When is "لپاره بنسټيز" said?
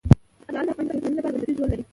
1.17-1.57